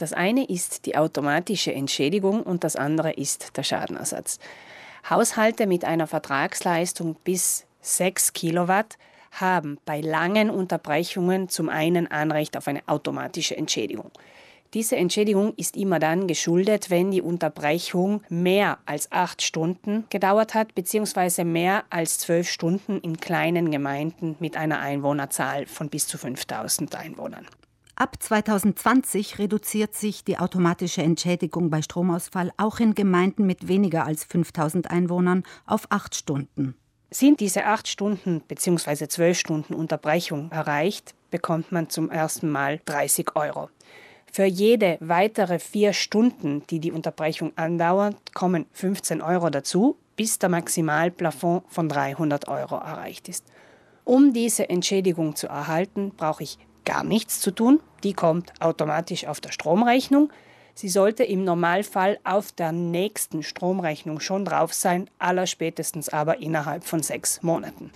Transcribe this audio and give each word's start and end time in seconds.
Das 0.00 0.14
eine 0.14 0.46
ist 0.46 0.86
die 0.86 0.96
automatische 0.96 1.74
Entschädigung 1.74 2.42
und 2.42 2.64
das 2.64 2.74
andere 2.74 3.12
ist 3.12 3.54
der 3.58 3.64
Schadenersatz. 3.64 4.38
Haushalte 5.10 5.66
mit 5.66 5.84
einer 5.84 6.06
Vertragsleistung 6.06 7.16
bis 7.22 7.66
6 7.82 8.32
Kilowatt 8.32 8.96
haben 9.30 9.76
bei 9.84 10.00
langen 10.00 10.48
Unterbrechungen 10.48 11.50
zum 11.50 11.68
einen 11.68 12.10
Anrecht 12.10 12.56
auf 12.56 12.66
eine 12.66 12.80
automatische 12.86 13.58
Entschädigung. 13.58 14.10
Diese 14.72 14.96
Entschädigung 14.96 15.52
ist 15.56 15.76
immer 15.76 15.98
dann 15.98 16.26
geschuldet, 16.26 16.88
wenn 16.88 17.10
die 17.10 17.20
Unterbrechung 17.20 18.22
mehr 18.30 18.78
als 18.86 19.12
acht 19.12 19.42
Stunden 19.42 20.06
gedauert 20.08 20.54
hat, 20.54 20.74
beziehungsweise 20.74 21.44
mehr 21.44 21.84
als 21.90 22.20
zwölf 22.20 22.48
Stunden 22.48 23.00
in 23.00 23.20
kleinen 23.20 23.70
Gemeinden 23.70 24.36
mit 24.40 24.56
einer 24.56 24.80
Einwohnerzahl 24.80 25.66
von 25.66 25.90
bis 25.90 26.06
zu 26.06 26.16
5000 26.16 26.94
Einwohnern. 26.94 27.46
Ab 28.00 28.16
2020 28.18 29.38
reduziert 29.38 29.94
sich 29.94 30.24
die 30.24 30.38
automatische 30.38 31.02
Entschädigung 31.02 31.68
bei 31.68 31.82
Stromausfall 31.82 32.50
auch 32.56 32.80
in 32.80 32.94
Gemeinden 32.94 33.44
mit 33.44 33.68
weniger 33.68 34.06
als 34.06 34.24
5000 34.24 34.90
Einwohnern 34.90 35.42
auf 35.66 35.82
acht 35.90 36.14
Stunden. 36.14 36.74
Sind 37.10 37.40
diese 37.40 37.66
acht 37.66 37.88
Stunden 37.88 38.40
bzw. 38.48 39.06
zwölf 39.08 39.38
Stunden 39.38 39.74
Unterbrechung 39.74 40.50
erreicht, 40.50 41.14
bekommt 41.30 41.72
man 41.72 41.90
zum 41.90 42.10
ersten 42.10 42.48
Mal 42.48 42.80
30 42.86 43.36
Euro. 43.36 43.68
Für 44.32 44.46
jede 44.46 44.96
weitere 45.00 45.58
vier 45.58 45.92
Stunden, 45.92 46.66
die 46.70 46.80
die 46.80 46.92
Unterbrechung 46.92 47.52
andauert, 47.56 48.32
kommen 48.32 48.64
15 48.72 49.20
Euro 49.20 49.50
dazu, 49.50 49.98
bis 50.16 50.38
der 50.38 50.48
Maximalplafond 50.48 51.64
von 51.68 51.90
300 51.90 52.48
Euro 52.48 52.76
erreicht 52.76 53.28
ist. 53.28 53.44
Um 54.04 54.32
diese 54.32 54.70
Entschädigung 54.70 55.36
zu 55.36 55.48
erhalten, 55.48 56.12
brauche 56.16 56.44
ich 56.44 56.56
gar 56.86 57.04
nichts 57.04 57.40
zu 57.40 57.50
tun. 57.50 57.80
Die 58.02 58.14
kommt 58.14 58.52
automatisch 58.60 59.26
auf 59.26 59.40
der 59.40 59.52
Stromrechnung. 59.52 60.32
Sie 60.74 60.88
sollte 60.88 61.24
im 61.24 61.44
Normalfall 61.44 62.18
auf 62.24 62.52
der 62.52 62.72
nächsten 62.72 63.42
Stromrechnung 63.42 64.20
schon 64.20 64.44
drauf 64.44 64.72
sein, 64.72 65.10
allerspätestens 65.18 66.08
aber 66.08 66.38
innerhalb 66.38 66.84
von 66.84 67.02
sechs 67.02 67.42
Monaten. 67.42 67.90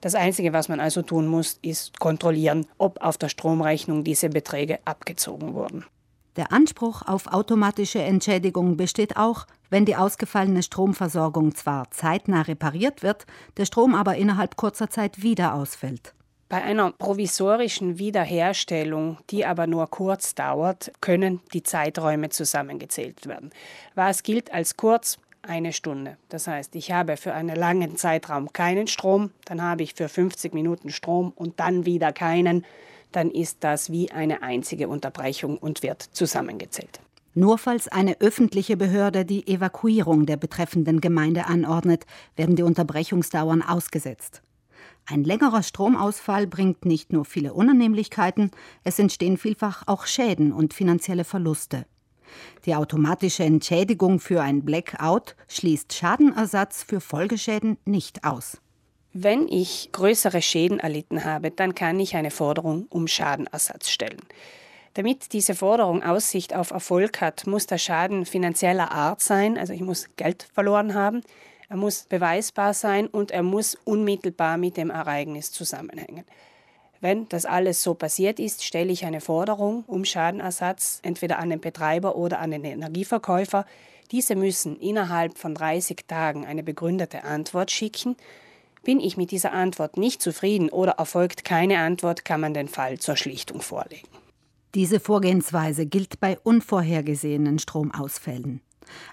Das 0.00 0.14
Einzige, 0.14 0.52
was 0.52 0.68
man 0.68 0.80
also 0.80 1.02
tun 1.02 1.26
muss, 1.26 1.58
ist 1.62 1.98
kontrollieren, 1.98 2.66
ob 2.76 3.02
auf 3.02 3.18
der 3.18 3.28
Stromrechnung 3.28 4.04
diese 4.04 4.28
Beträge 4.28 4.78
abgezogen 4.84 5.54
wurden. 5.54 5.84
Der 6.36 6.52
Anspruch 6.52 7.02
auf 7.02 7.26
automatische 7.26 8.00
Entschädigung 8.00 8.76
besteht 8.76 9.16
auch, 9.16 9.46
wenn 9.70 9.84
die 9.84 9.96
ausgefallene 9.96 10.62
Stromversorgung 10.62 11.54
zwar 11.56 11.90
zeitnah 11.90 12.42
repariert 12.42 13.02
wird, 13.02 13.26
der 13.56 13.64
Strom 13.64 13.94
aber 13.94 14.14
innerhalb 14.14 14.56
kurzer 14.56 14.88
Zeit 14.88 15.22
wieder 15.22 15.54
ausfällt. 15.54 16.14
Bei 16.48 16.62
einer 16.62 16.92
provisorischen 16.92 17.98
Wiederherstellung, 17.98 19.18
die 19.28 19.44
aber 19.44 19.66
nur 19.66 19.86
kurz 19.88 20.34
dauert, 20.34 20.92
können 21.02 21.40
die 21.52 21.62
Zeiträume 21.62 22.30
zusammengezählt 22.30 23.26
werden. 23.26 23.50
Was 23.94 24.22
gilt 24.22 24.52
als 24.52 24.76
kurz? 24.76 25.18
eine 25.40 25.72
Stunde. 25.72 26.16
Das 26.28 26.46
heißt, 26.46 26.74
ich 26.74 26.92
habe 26.92 27.16
für 27.16 27.32
einen 27.32 27.56
langen 27.56 27.96
Zeitraum 27.96 28.52
keinen 28.52 28.86
Strom, 28.86 29.30
dann 29.44 29.62
habe 29.62 29.82
ich 29.82 29.94
für 29.94 30.08
50 30.08 30.52
Minuten 30.52 30.90
Strom 30.90 31.32
und 31.34 31.58
dann 31.60 31.86
wieder 31.86 32.12
keinen, 32.12 32.66
dann 33.12 33.30
ist 33.30 33.58
das 33.60 33.90
wie 33.90 34.10
eine 34.10 34.42
einzige 34.42 34.88
Unterbrechung 34.88 35.56
und 35.56 35.82
wird 35.82 36.02
zusammengezählt. 36.02 37.00
Nur 37.34 37.56
falls 37.56 37.88
eine 37.88 38.20
öffentliche 38.20 38.76
Behörde 38.76 39.24
die 39.24 39.46
Evakuierung 39.46 40.26
der 40.26 40.36
betreffenden 40.36 41.00
Gemeinde 41.00 41.46
anordnet, 41.46 42.04
werden 42.36 42.56
die 42.56 42.64
Unterbrechungsdauern 42.64 43.62
ausgesetzt. 43.62 44.42
Ein 45.10 45.24
längerer 45.24 45.62
Stromausfall 45.62 46.46
bringt 46.46 46.84
nicht 46.84 47.14
nur 47.14 47.24
viele 47.24 47.54
Unannehmlichkeiten, 47.54 48.50
es 48.84 48.98
entstehen 48.98 49.38
vielfach 49.38 49.84
auch 49.86 50.04
Schäden 50.04 50.52
und 50.52 50.74
finanzielle 50.74 51.24
Verluste. 51.24 51.86
Die 52.66 52.74
automatische 52.74 53.42
Entschädigung 53.42 54.20
für 54.20 54.42
ein 54.42 54.66
Blackout 54.66 55.34
schließt 55.48 55.94
Schadenersatz 55.94 56.82
für 56.82 57.00
Folgeschäden 57.00 57.78
nicht 57.86 58.24
aus. 58.24 58.60
Wenn 59.14 59.48
ich 59.48 59.88
größere 59.92 60.42
Schäden 60.42 60.78
erlitten 60.78 61.24
habe, 61.24 61.50
dann 61.52 61.74
kann 61.74 61.98
ich 61.98 62.14
eine 62.14 62.30
Forderung 62.30 62.86
um 62.90 63.06
Schadenersatz 63.06 63.88
stellen. 63.88 64.20
Damit 64.92 65.32
diese 65.32 65.54
Forderung 65.54 66.02
Aussicht 66.02 66.54
auf 66.54 66.70
Erfolg 66.70 67.22
hat, 67.22 67.46
muss 67.46 67.66
der 67.66 67.78
Schaden 67.78 68.26
finanzieller 68.26 68.92
Art 68.92 69.22
sein, 69.22 69.56
also 69.56 69.72
ich 69.72 69.80
muss 69.80 70.10
Geld 70.16 70.46
verloren 70.52 70.92
haben, 70.92 71.22
er 71.68 71.76
muss 71.76 72.04
beweisbar 72.04 72.72
sein 72.72 73.06
und 73.06 73.30
er 73.30 73.42
muss 73.42 73.76
unmittelbar 73.84 74.56
mit 74.56 74.76
dem 74.76 74.90
Ereignis 74.90 75.52
zusammenhängen. 75.52 76.24
Wenn 77.00 77.28
das 77.28 77.44
alles 77.44 77.82
so 77.82 77.94
passiert 77.94 78.40
ist, 78.40 78.64
stelle 78.64 78.90
ich 78.90 79.04
eine 79.04 79.20
Forderung 79.20 79.84
um 79.86 80.04
Schadenersatz 80.04 81.00
entweder 81.02 81.38
an 81.38 81.50
den 81.50 81.60
Betreiber 81.60 82.16
oder 82.16 82.40
an 82.40 82.50
den 82.50 82.64
Energieverkäufer. 82.64 83.66
Diese 84.10 84.34
müssen 84.34 84.76
innerhalb 84.80 85.38
von 85.38 85.54
30 85.54 86.06
Tagen 86.08 86.44
eine 86.44 86.62
begründete 86.62 87.24
Antwort 87.24 87.70
schicken. 87.70 88.16
Bin 88.82 89.00
ich 89.00 89.16
mit 89.16 89.30
dieser 89.30 89.52
Antwort 89.52 89.96
nicht 89.96 90.22
zufrieden 90.22 90.70
oder 90.70 90.92
erfolgt 90.92 91.44
keine 91.44 91.78
Antwort, 91.78 92.24
kann 92.24 92.40
man 92.40 92.54
den 92.54 92.68
Fall 92.68 92.98
zur 92.98 93.16
Schlichtung 93.16 93.60
vorlegen. 93.60 94.08
Diese 94.74 95.00
Vorgehensweise 95.00 95.86
gilt 95.86 96.20
bei 96.20 96.38
unvorhergesehenen 96.38 97.58
Stromausfällen. 97.58 98.60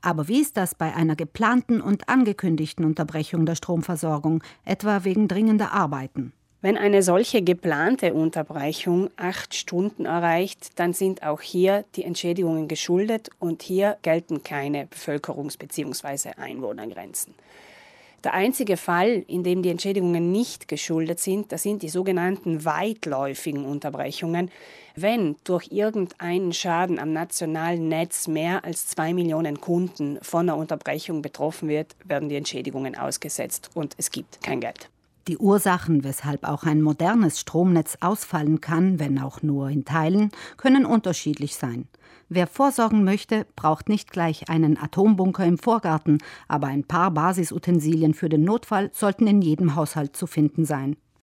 Aber 0.00 0.28
wie 0.28 0.40
ist 0.40 0.56
das 0.56 0.74
bei 0.74 0.94
einer 0.94 1.16
geplanten 1.16 1.80
und 1.80 2.08
angekündigten 2.08 2.84
Unterbrechung 2.84 3.46
der 3.46 3.54
Stromversorgung, 3.54 4.42
etwa 4.64 5.04
wegen 5.04 5.28
dringender 5.28 5.72
Arbeiten? 5.72 6.32
Wenn 6.62 6.78
eine 6.78 7.02
solche 7.02 7.42
geplante 7.42 8.14
Unterbrechung 8.14 9.10
acht 9.16 9.52
Stunden 9.52 10.04
erreicht, 10.04 10.78
dann 10.78 10.92
sind 10.92 11.24
auch 11.24 11.40
hier 11.40 11.84
die 11.96 12.04
Entschädigungen 12.04 12.68
geschuldet 12.68 13.30
und 13.40 13.62
hier 13.62 13.98
gelten 14.02 14.44
keine 14.44 14.86
Bevölkerungs- 14.86 15.58
bzw. 15.58 16.34
Einwohnergrenzen. 16.36 17.34
Der 18.24 18.34
einzige 18.34 18.76
Fall, 18.76 19.24
in 19.26 19.42
dem 19.42 19.62
die 19.62 19.70
Entschädigungen 19.70 20.30
nicht 20.30 20.68
geschuldet 20.68 21.18
sind, 21.18 21.50
das 21.50 21.64
sind 21.64 21.82
die 21.82 21.88
sogenannten 21.88 22.64
weitläufigen 22.64 23.64
Unterbrechungen. 23.64 24.48
Wenn 24.94 25.34
durch 25.42 25.72
irgendeinen 25.72 26.52
Schaden 26.52 27.00
am 27.00 27.12
nationalen 27.12 27.88
Netz 27.88 28.28
mehr 28.28 28.64
als 28.64 28.86
zwei 28.86 29.12
Millionen 29.12 29.60
Kunden 29.60 30.18
von 30.22 30.48
einer 30.48 30.56
Unterbrechung 30.56 31.20
betroffen 31.20 31.68
wird, 31.68 31.96
werden 32.04 32.28
die 32.28 32.36
Entschädigungen 32.36 32.96
ausgesetzt 32.96 33.70
und 33.74 33.94
es 33.98 34.12
gibt 34.12 34.40
kein 34.42 34.60
Geld. 34.60 34.88
Die 35.26 35.38
Ursachen, 35.38 36.04
weshalb 36.04 36.44
auch 36.44 36.64
ein 36.64 36.82
modernes 36.82 37.40
Stromnetz 37.40 37.96
ausfallen 38.00 38.60
kann, 38.60 39.00
wenn 39.00 39.18
auch 39.18 39.42
nur 39.42 39.68
in 39.68 39.84
Teilen, 39.84 40.30
können 40.56 40.84
unterschiedlich 40.84 41.56
sein. 41.56 41.88
Wer 42.28 42.46
vorsorgen 42.46 43.04
möchte, 43.04 43.46
braucht 43.56 43.88
nicht 43.88 44.10
gleich 44.10 44.48
einen 44.48 44.78
Atombunker 44.78 45.44
im 45.44 45.58
Vorgarten, 45.58 46.18
aber 46.48 46.68
ein 46.68 46.84
paar 46.84 47.10
Basisutensilien 47.10 48.14
für 48.14 48.28
den 48.28 48.44
Notfall 48.44 48.90
sollten 48.92 49.26
in 49.26 49.42
jedem 49.42 49.74
Haushalt 49.74 50.16
zu 50.16 50.26
finden 50.26 50.64
sein. 50.64 50.96